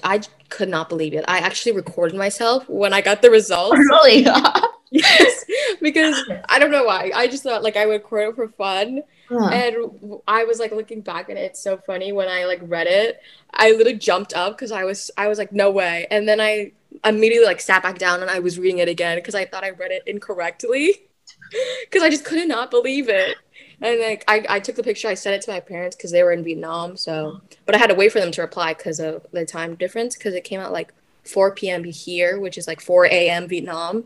I 0.04 0.22
could 0.54 0.70
not 0.70 0.88
believe 0.88 1.14
it. 1.14 1.26
I 1.28 1.40
actually 1.40 1.72
recorded 1.72 2.16
myself 2.16 2.70
when 2.70 2.94
I 2.94 3.02
got 3.02 3.22
the 3.22 3.32
results. 3.32 3.78
really? 3.90 4.26
yes, 4.92 5.46
because 5.82 6.16
I 6.48 6.60
don't 6.60 6.72
know 6.72 6.84
why. 6.84 7.12
I 7.14 7.28
just 7.28 7.44
thought 7.44 7.64
like 7.64 7.76
I 7.76 7.86
would 7.88 7.94
record 7.94 8.30
it 8.30 8.36
for 8.36 8.48
fun. 8.50 9.02
Huh. 9.30 9.50
And 9.50 10.20
I 10.28 10.44
was 10.44 10.60
like 10.60 10.72
looking 10.72 11.02
back 11.02 11.30
and 11.30 11.40
it's 11.40 11.62
so 11.62 11.78
funny 11.78 12.12
when 12.12 12.28
I 12.28 12.46
like 12.46 12.60
read 12.64 12.88
it. 12.88 13.20
I 13.52 13.72
literally 13.72 13.98
jumped 13.98 14.34
up 14.36 14.56
because 14.56 14.72
I 14.72 14.84
was 14.84 15.10
I 15.18 15.28
was 15.28 15.40
like 15.40 15.52
no 15.52 15.72
way, 15.72 16.06
and 16.12 16.28
then 16.28 16.40
I 16.40 16.74
immediately 17.04 17.48
like 17.48 17.60
sat 17.60 17.82
back 17.82 17.98
down 17.98 18.22
and 18.22 18.30
I 18.30 18.40
was 18.40 18.60
reading 18.60 18.78
it 18.78 18.88
again 18.88 19.18
because 19.18 19.36
I 19.36 19.46
thought 19.46 19.64
I 19.64 19.72
read 19.72 19.92
it 19.92 20.04
incorrectly 20.06 21.02
because 21.82 22.04
I 22.04 22.10
just 22.10 22.26
could 22.26 22.48
not 22.48 22.70
believe 22.70 23.10
it. 23.10 23.38
And 23.84 24.00
like 24.00 24.24
I, 24.30 24.46
I 24.48 24.60
took 24.62 24.78
the 24.78 24.84
picture, 24.84 25.10
I 25.10 25.14
sent 25.14 25.36
it 25.36 25.42
to 25.44 25.52
my 25.52 25.60
parents 25.60 25.98
because 25.98 26.12
they 26.12 26.24
were 26.24 26.32
in 26.32 26.44
Vietnam. 26.44 26.96
So, 26.96 27.42
but 27.66 27.76
I 27.76 27.78
had 27.78 27.90
to 27.90 27.96
wait 27.96 28.14
for 28.14 28.22
them 28.22 28.32
to 28.32 28.42
reply 28.42 28.74
because 28.74 29.02
of 29.02 29.28
the 29.32 29.46
time 29.46 29.76
difference 29.76 30.16
because 30.16 30.34
it 30.34 30.46
came 30.46 30.62
out 30.62 30.72
like 30.72 30.94
4 31.26 31.54
p.m. 31.54 31.84
here, 31.84 32.40
which 32.40 32.58
is 32.58 32.66
like 32.66 32.80
4 32.80 33.08
a.m. 33.08 33.48
Vietnam. 33.50 34.06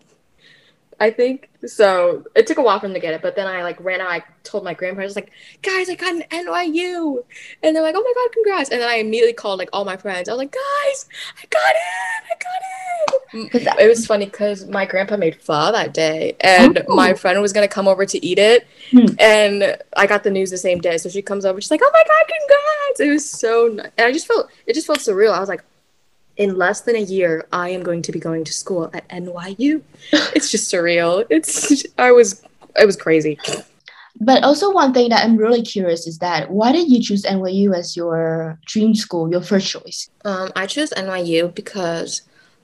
I 0.99 1.11
think. 1.11 1.49
So 1.65 2.23
it 2.35 2.47
took 2.47 2.57
a 2.57 2.61
while 2.61 2.79
for 2.79 2.87
them 2.87 2.93
to 2.93 2.99
get 2.99 3.13
it, 3.13 3.21
but 3.21 3.35
then 3.35 3.47
I 3.47 3.63
like 3.63 3.79
ran 3.83 4.01
out. 4.01 4.09
I 4.09 4.23
told 4.43 4.63
my 4.63 4.73
grandparents 4.73 5.15
like, 5.15 5.31
guys, 5.61 5.89
I 5.89 5.95
got 5.95 6.13
an 6.13 6.23
NYU, 6.31 7.23
and 7.61 7.75
they're 7.75 7.83
like, 7.83 7.95
oh 7.95 8.01
my 8.01 8.13
god, 8.15 8.33
congrats! 8.33 8.69
And 8.69 8.81
then 8.81 8.89
I 8.89 8.95
immediately 8.95 9.33
called 9.33 9.59
like 9.59 9.69
all 9.73 9.85
my 9.85 9.97
friends. 9.97 10.29
I 10.29 10.33
was 10.33 10.39
like, 10.39 10.51
guys, 10.53 11.05
I 11.37 11.45
got 11.49 11.71
it, 11.71 12.25
I 12.25 12.35
got 12.39 13.63
it. 13.63 13.81
It 13.81 13.87
was 13.87 14.05
funny 14.05 14.25
because 14.25 14.65
my 14.67 14.85
grandpa 14.85 15.17
made 15.17 15.41
pho 15.41 15.71
that 15.71 15.93
day, 15.93 16.35
and 16.41 16.83
oh. 16.87 16.95
my 16.95 17.13
friend 17.13 17.41
was 17.41 17.53
gonna 17.53 17.67
come 17.67 17.87
over 17.87 18.05
to 18.05 18.25
eat 18.25 18.39
it, 18.39 18.67
hmm. 18.91 19.05
and 19.19 19.77
I 19.95 20.07
got 20.07 20.23
the 20.23 20.31
news 20.31 20.49
the 20.49 20.57
same 20.57 20.79
day. 20.79 20.97
So 20.97 21.09
she 21.09 21.21
comes 21.21 21.45
over, 21.45 21.59
she's 21.61 21.71
like, 21.71 21.81
oh 21.83 21.91
my 21.93 22.03
god, 22.07 22.33
congrats! 22.39 22.99
It 22.99 23.09
was 23.11 23.29
so, 23.29 23.67
nice. 23.67 23.91
and 23.97 24.07
I 24.07 24.11
just 24.11 24.27
felt 24.27 24.49
it 24.65 24.73
just 24.73 24.87
felt 24.87 24.99
surreal. 24.99 25.33
I 25.33 25.39
was 25.39 25.49
like, 25.49 25.63
in 26.37 26.55
less 26.55 26.81
than 26.81 26.95
a 26.95 27.01
year, 27.01 27.47
I 27.51 27.69
am 27.69 27.83
going 27.83 28.01
to 28.03 28.11
be 28.11 28.19
going 28.19 28.43
to 28.45 28.53
school 28.53 28.89
at 28.93 29.07
NYU. 29.09 29.81
it's 30.35 30.51
just 30.51 30.71
surreal. 30.71 31.25
It's 31.29 31.85
I 31.97 32.11
was 32.11 32.43
it 32.79 32.85
was 32.85 32.95
crazy. 32.95 33.39
But 34.19 34.43
also 34.43 34.71
one 34.71 34.93
thing 34.93 35.09
that 35.09 35.23
I'm 35.23 35.37
really 35.37 35.61
curious 35.61 36.07
is 36.07 36.17
that 36.19 36.49
why 36.49 36.71
did 36.71 36.89
you 36.89 37.01
choose 37.01 37.23
NYU 37.23 37.75
as 37.75 37.95
your 37.95 38.59
dream 38.65 38.95
school, 38.95 39.29
your 39.29 39.41
first 39.41 39.69
choice? 39.69 40.09
Um, 40.25 40.51
I 40.55 40.65
chose 40.65 40.89
NYU 40.91 41.53
because 41.53 42.23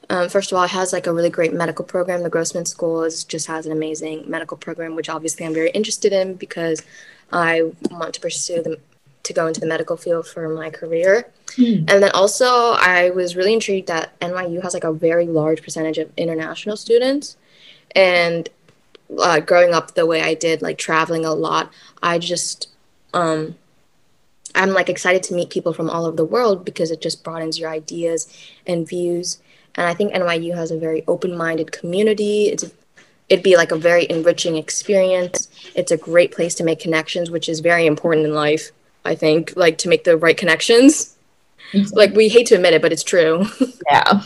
um, 0.10 0.30
first 0.30 0.52
of 0.52 0.58
all, 0.58 0.64
it 0.64 0.72
has 0.72 0.94
like 0.94 1.08
a 1.08 1.14
really 1.14 1.30
great 1.30 1.54
medical 1.54 1.86
program. 1.86 2.24
The 2.24 2.30
Grossman 2.30 2.66
School 2.66 3.04
is, 3.04 3.24
just 3.24 3.48
has 3.48 3.66
an 3.66 3.72
amazing 3.72 4.30
medical 4.30 4.58
program, 4.58 4.96
which 4.96 5.10
obviously 5.10 5.46
I'm 5.46 5.54
very 5.54 5.70
interested 5.72 6.12
in 6.12 6.36
because 6.36 6.82
I 7.32 7.72
want 7.90 8.14
to 8.16 8.20
pursue 8.20 8.62
the, 8.62 8.80
to 9.24 9.34
go 9.34 9.48
into 9.48 9.60
the 9.60 9.66
medical 9.66 9.98
field 9.98 10.28
for 10.28 10.50
my 10.50 10.70
career. 10.70 11.32
Mm. 11.52 11.90
And 11.90 12.04
then 12.04 12.12
also, 12.12 12.74
I 12.74 13.12
was 13.12 13.36
really 13.36 13.54
intrigued 13.54 13.88
that 13.88 14.18
NYU 14.20 14.62
has 14.62 14.74
like 14.74 14.84
a 14.84 14.92
very 14.92 15.28
large 15.28 15.64
percentage 15.64 15.98
of 15.98 16.12
international 16.18 16.76
students. 16.76 17.38
And 17.96 18.50
uh, 19.18 19.40
growing 19.40 19.74
up 19.74 19.96
the 19.96 20.06
way 20.06 20.22
I 20.22 20.34
did, 20.34 20.62
like 20.62 20.78
traveling 20.78 21.26
a 21.26 21.34
lot, 21.34 21.72
I 22.02 22.20
just, 22.20 22.68
um, 23.14 23.56
I'm 24.56 24.72
like 24.72 24.90
excited 24.90 25.24
to 25.24 25.34
meet 25.34 25.50
people 25.50 25.74
from 25.74 25.90
all 25.90 26.06
over 26.06 26.18
the 26.18 26.26
world 26.26 26.66
because 26.66 26.92
it 26.92 27.02
just 27.02 27.24
broadens 27.24 27.58
your 27.58 27.70
ideas 27.70 28.32
and 28.68 28.88
views. 28.88 29.40
And 29.76 29.88
I 29.88 29.94
think 29.94 30.14
NYU 30.14 30.54
has 30.56 30.70
a 30.70 30.78
very 30.78 31.04
open 31.08 31.36
minded 31.36 31.72
community. 31.72 32.48
It's 32.48 32.66
it'd 33.30 33.44
be 33.44 33.58
like 33.58 33.72
a 33.72 33.78
very 33.78 34.06
enriching 34.10 34.58
experience. 34.58 35.50
It's 35.76 35.92
a 35.92 35.98
great 35.98 36.32
place 36.32 36.54
to 36.56 36.64
make 36.64 36.80
connections, 36.80 37.32
which 37.32 37.50
is 37.50 37.62
very 37.62 37.86
important 37.88 38.26
in 38.26 38.34
life. 38.34 38.72
I 39.06 39.16
think, 39.16 39.54
like 39.56 39.78
to 39.80 39.90
make 39.90 40.04
the 40.04 40.18
right 40.18 40.38
connections. 40.38 41.16
Mm-hmm. 41.74 41.96
Like 41.96 42.14
we 42.16 42.30
hate 42.30 42.48
to 42.48 42.56
admit 42.56 42.74
it, 42.74 42.82
but 42.82 42.92
it's 42.92 43.04
true. 43.04 43.46
Yeah. 43.92 44.22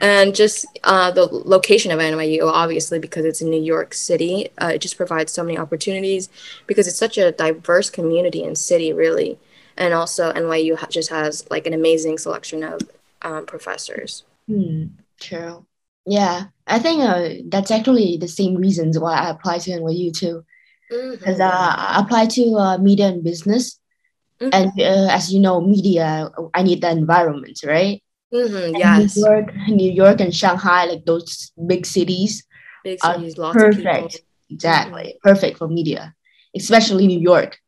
and 0.00 0.34
just 0.34 0.66
uh, 0.84 1.10
the 1.10 1.26
location 1.26 1.92
of 1.92 1.98
NYU, 1.98 2.50
obviously, 2.50 2.98
because 2.98 3.26
it's 3.26 3.42
in 3.42 3.50
New 3.50 3.62
York 3.62 3.92
City, 3.92 4.48
uh, 4.58 4.72
it 4.74 4.80
just 4.80 4.96
provides 4.96 5.30
so 5.30 5.44
many 5.44 5.58
opportunities 5.58 6.30
because 6.66 6.88
it's 6.88 6.96
such 6.96 7.18
a 7.18 7.32
diverse 7.32 7.90
community 7.90 8.42
and 8.42 8.56
city, 8.56 8.94
really. 8.94 9.38
And 9.76 9.92
also, 9.92 10.32
NYU 10.32 10.76
ha- 10.76 10.86
just 10.88 11.10
has 11.10 11.46
like 11.50 11.66
an 11.66 11.74
amazing 11.74 12.16
selection 12.16 12.64
of 12.64 12.80
um, 13.22 13.44
professors. 13.44 14.24
Hmm. 14.48 14.86
True. 15.20 15.66
Yeah, 16.06 16.46
I 16.66 16.78
think 16.78 17.02
uh, 17.02 17.44
that's 17.48 17.70
actually 17.70 18.16
the 18.16 18.28
same 18.28 18.54
reasons 18.54 18.98
why 18.98 19.14
I 19.18 19.30
applied 19.30 19.60
to 19.62 19.72
NYU 19.72 20.16
too 20.16 20.44
because 20.90 21.38
mm-hmm. 21.38 21.42
uh, 21.42 21.74
I 21.76 22.00
applied 22.02 22.30
to 22.30 22.54
uh, 22.56 22.78
media 22.78 23.06
and 23.06 23.22
business. 23.22 23.78
Mm-hmm. 24.40 24.50
And 24.52 24.68
uh, 24.80 25.12
as 25.12 25.32
you 25.32 25.40
know, 25.40 25.60
media, 25.60 26.30
I 26.54 26.62
need 26.62 26.80
the 26.80 26.90
environment, 26.90 27.60
right? 27.64 28.02
Mm-hmm, 28.32 28.76
yes. 28.76 29.16
New 29.16 29.24
York, 29.24 29.54
New 29.68 29.92
York 29.92 30.20
and 30.20 30.34
Shanghai, 30.34 30.86
like 30.86 31.04
those 31.04 31.52
big 31.66 31.84
cities, 31.84 32.46
big 32.84 33.00
cities, 33.00 33.38
lots 33.38 33.56
perfect. 33.56 33.86
of 33.86 34.10
people. 34.10 34.26
Exactly, 34.50 35.02
mm-hmm. 35.02 35.28
perfect 35.28 35.58
for 35.58 35.68
media, 35.68 36.14
especially 36.56 37.06
New 37.06 37.20
York. 37.20 37.58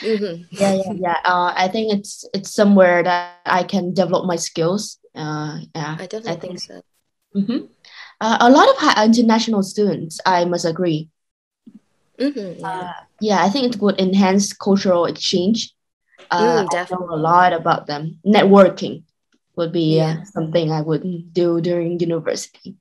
Mm-hmm. 0.00 0.44
yeah, 0.50 0.74
yeah, 0.74 0.92
yeah. 0.92 1.16
Uh, 1.24 1.52
I 1.56 1.68
think 1.68 1.92
it's 1.92 2.24
it's 2.32 2.54
somewhere 2.54 3.02
that 3.02 3.40
I 3.44 3.64
can 3.64 3.92
develop 3.92 4.26
my 4.26 4.36
skills. 4.36 4.98
Uh, 5.14 5.60
yeah, 5.74 5.96
I 5.98 6.06
definitely 6.06 6.30
I 6.30 6.36
think, 6.36 6.40
think 6.40 6.60
so. 6.60 6.82
Mm-hmm. 7.36 7.66
Uh, 8.20 8.36
a 8.40 8.50
lot 8.50 8.68
of 8.68 8.76
high 8.76 9.04
international 9.04 9.62
students, 9.62 10.20
I 10.24 10.44
must 10.44 10.64
agree, 10.64 11.08
Mm-hmm, 12.18 12.60
yeah. 12.60 12.66
Uh, 12.68 12.92
yeah, 13.20 13.42
I 13.44 13.48
think 13.48 13.74
it 13.74 13.80
would 13.80 14.00
enhance 14.00 14.52
cultural 14.52 15.06
exchange. 15.06 15.74
Uh, 16.30 16.64
mm, 16.64 16.70
definitely. 16.70 17.06
I 17.06 17.08
know 17.08 17.14
a 17.14 17.16
lot 17.16 17.52
about 17.52 17.86
them. 17.86 18.18
Networking 18.26 19.02
would 19.56 19.72
be 19.72 20.00
uh, 20.00 20.06
yeah. 20.06 20.20
uh, 20.20 20.24
something 20.24 20.72
I 20.72 20.80
would 20.80 21.32
do 21.32 21.60
during 21.60 21.98
university. 21.98 22.76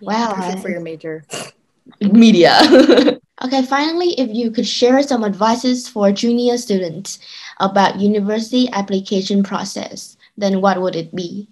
Yeah, 0.00 0.28
wow. 0.28 0.34
Perfect 0.34 0.60
for 0.60 0.70
your 0.70 0.80
major. 0.80 1.24
Media. 2.00 2.58
okay, 3.44 3.62
finally, 3.62 4.18
if 4.18 4.30
you 4.30 4.50
could 4.50 4.66
share 4.66 5.02
some 5.02 5.24
advices 5.24 5.88
for 5.88 6.10
junior 6.12 6.56
students 6.56 7.18
about 7.60 8.00
university 8.00 8.68
application 8.72 9.42
process, 9.42 10.16
then 10.36 10.60
what 10.60 10.80
would 10.80 10.96
it 10.96 11.14
be? 11.14 11.48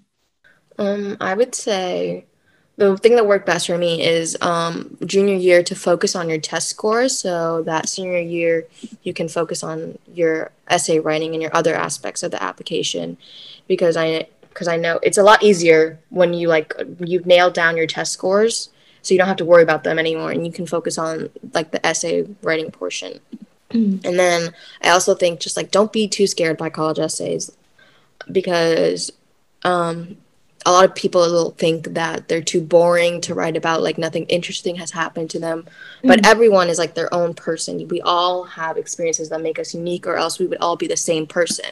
Um, 0.79 1.17
I 1.21 1.35
would 1.35 1.55
say 1.55 2.27
the 2.77 2.97
thing 2.97 3.17
that 3.17 3.27
worked 3.27 3.47
best 3.47 3.67
for 3.67 3.77
me 3.77 4.03
is 4.03 4.37
um, 4.41 4.97
junior 5.05 5.35
year 5.35 5.63
to 5.63 5.75
focus 5.75 6.17
on 6.17 6.29
your 6.29 6.39
test 6.39 6.69
scores 6.69 7.19
so 7.19 7.63
that 7.63 7.89
senior 7.89 8.19
year 8.19 8.67
you 9.03 9.13
can 9.13 9.29
focus 9.29 9.63
on 9.63 9.99
your 10.13 10.51
essay 10.69 10.99
writing 10.99 11.35
and 11.35 11.43
your 11.43 11.55
other 11.55 11.75
aspects 11.75 12.23
of 12.23 12.31
the 12.31 12.43
application 12.43 13.17
because 13.69 13.97
i 13.97 14.27
because 14.49 14.69
i 14.69 14.77
know 14.77 14.99
it's 15.03 15.19
a 15.19 15.23
lot 15.23 15.43
easier 15.43 15.99
when 16.09 16.33
you 16.33 16.49
like 16.49 16.73
you've 17.01 17.27
nailed 17.27 17.55
down 17.55 17.77
your 17.77 17.87
test 17.87 18.13
scores. 18.13 18.71
So 19.05 19.13
you 19.13 19.19
don't 19.19 19.27
have 19.27 19.39
to 19.39 19.45
worry 19.45 19.65
about 19.65 19.83
them 19.83 19.99
anymore 19.99 20.31
and 20.31 20.47
you 20.47 20.53
can 20.53 20.65
focus 20.65 20.97
on 20.97 21.29
like 21.53 21.73
the 21.73 21.85
essay 21.85 22.25
writing 22.43 22.71
portion. 22.71 23.19
Mm. 23.71 24.05
and 24.05 24.19
then 24.19 24.53
i 24.83 24.91
also 24.91 25.15
think 25.15 25.41
just 25.41 25.57
like 25.57 25.71
don't 25.71 25.95
be 25.95 26.07
too 26.07 26.27
scared 26.27 26.59
by 26.59 26.69
college 26.69 26.99
essays 26.99 27.51
because 28.31 29.11
um, 29.65 30.19
a 30.65 30.73
lot 30.73 30.85
of 30.85 30.95
people 30.95 31.21
will 31.21 31.51
think 31.53 31.95
that 31.95 32.29
they're 32.29 32.43
too 32.43 32.61
boring 32.61 33.21
to 33.23 33.35
write 33.35 33.57
about 33.57 33.83
like 33.83 33.99
nothing 33.99 34.25
interesting 34.27 34.77
has 34.77 34.91
happened 34.91 35.31
to 35.31 35.39
them. 35.39 35.67
But 36.03 36.21
mm-hmm. 36.21 36.31
everyone 36.31 36.69
is 36.69 36.79
like 36.79 36.95
their 36.95 37.13
own 37.13 37.35
person. 37.35 37.87
We 37.89 38.01
all 38.03 38.45
have 38.45 38.77
experiences 38.77 39.29
that 39.31 39.41
make 39.41 39.59
us 39.59 39.75
unique 39.75 40.07
or 40.07 40.17
else 40.17 40.39
we 40.39 40.47
would 40.47 40.61
all 40.61 40.77
be 40.77 40.87
the 40.87 40.97
same 40.97 41.27
person. 41.27 41.67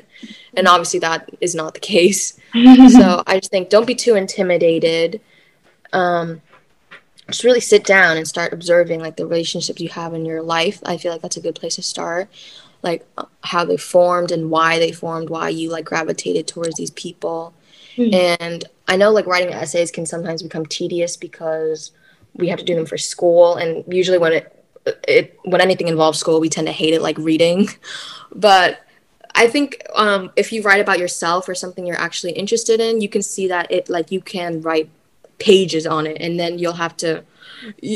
And 0.56 0.66
obviously 0.66 1.00
that 1.00 1.28
is 1.40 1.54
not 1.54 1.74
the 1.74 1.80
case. 1.80 2.38
So 2.90 3.22
i 3.26 3.38
just 3.38 3.50
think 3.50 3.68
don't 3.68 3.86
be 3.86 3.94
too 3.94 4.16
intimidated. 4.16 5.20
Um, 5.92 6.42
just 7.28 7.44
really 7.44 7.60
sit 7.60 7.84
down 7.84 8.16
and 8.16 8.26
start 8.26 8.52
observing 8.52 9.00
like 9.00 9.16
the 9.16 9.26
relationships 9.26 9.80
you 9.80 9.88
have 9.90 10.14
in 10.14 10.24
your 10.24 10.42
life. 10.42 10.80
I 10.84 10.96
feel 10.96 11.12
like 11.12 11.22
that's 11.22 11.36
a 11.36 11.40
good 11.40 11.54
place 11.54 11.76
to 11.76 11.82
start. 11.82 12.28
Like 12.82 13.06
how 13.42 13.64
they 13.64 13.76
formed 13.76 14.32
and 14.32 14.50
why 14.50 14.78
they 14.78 14.90
formed 14.90 15.30
why 15.30 15.50
you 15.50 15.70
like 15.70 15.84
gravitated 15.84 16.48
towards 16.48 16.76
these 16.76 16.90
people 16.90 17.54
Mm. 17.96 18.38
And 18.40 18.64
I 18.88 18.96
know 18.96 19.10
like 19.10 19.26
writing 19.26 19.52
essays 19.52 19.90
can 19.90 20.06
sometimes 20.06 20.42
become 20.42 20.66
tedious 20.66 21.16
because 21.16 21.92
we 22.34 22.48
have 22.48 22.58
to 22.58 22.64
do 22.64 22.74
them 22.74 22.86
for 22.86 22.98
school. 22.98 23.56
And 23.56 23.84
usually 23.92 24.18
when 24.18 24.32
it 24.32 24.56
it 25.06 25.38
when 25.44 25.60
anything 25.60 25.88
involves 25.88 26.18
school 26.18 26.40
we 26.40 26.48
tend 26.48 26.66
to 26.66 26.72
hate 26.72 26.94
it 26.94 27.02
like 27.02 27.18
reading. 27.18 27.68
But 28.32 28.78
i 29.34 29.48
think 29.48 29.82
um, 29.94 30.30
if 30.36 30.52
you 30.52 30.62
write 30.62 30.80
about 30.80 31.00
yourself 31.00 31.48
or 31.48 31.54
something 31.54 31.84
you're 31.84 31.98
actually 31.98 32.32
interested 32.32 32.80
in 32.80 33.00
you 33.00 33.08
can 33.08 33.22
see 33.22 33.48
that 33.48 33.70
it 33.70 33.88
like 33.88 34.10
you 34.12 34.20
can 34.20 34.60
write 34.60 34.88
pages 35.40 35.86
on 35.86 36.06
it. 36.06 36.18
And 36.20 36.38
then 36.38 36.58
you'll 36.58 36.74
have 36.74 36.96
to 36.98 37.24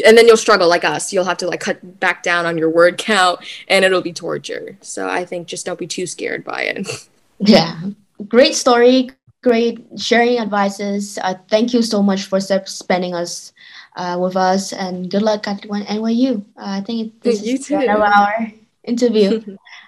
and 0.05 0.19
then 0.19 0.27
you'll 0.27 0.37
struggle 0.37 0.69
like 0.69 0.85
us. 0.85 1.13
You'll 1.13 1.25
have 1.25 1.39
to 1.39 1.47
like 1.47 1.61
cut 1.61 2.01
back 2.01 2.23
down 2.23 2.47
on 2.47 2.59
your 2.59 2.69
word 2.69 2.99
count 2.99 3.41
and 3.69 3.85
it'll 3.85 4.03
be 4.03 4.13
torture. 4.13 4.77
So 4.81 5.09
i 5.09 5.25
think 5.25 5.47
just 5.47 5.65
don't 5.65 5.79
be 5.79 5.87
too 5.87 6.07
scared 6.07 6.43
by 6.45 6.63
it. 6.63 6.89
Yeah. 7.41 7.81
Great 8.29 8.55
story 8.55 9.11
great 9.45 9.85
sharing 10.01 10.41
advices 10.41 11.19
uh, 11.21 11.37
thank 11.53 11.77
you 11.77 11.83
so 11.85 12.01
much 12.03 12.25
for 12.25 12.41
spending 12.41 13.13
us 13.15 13.53
uh, 13.97 14.19
with 14.21 14.37
us 14.37 14.73
and 14.73 15.11
good 15.11 15.23
luck 15.23 15.47
at 15.47 15.65
one 15.67 15.83
NYU. 15.83 16.45
Uh, 16.57 16.79
I 16.79 16.81
think 16.81 17.21
this 17.23 17.43
you 17.45 17.55
is 17.55 17.67
too. 17.67 17.77
our 17.77 18.53
interview. 18.83 19.41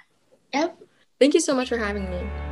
yep. 0.54 0.78
Thank 1.18 1.34
you 1.34 1.40
so 1.40 1.54
much 1.54 1.68
for 1.68 1.78
having 1.78 2.10
me. 2.10 2.45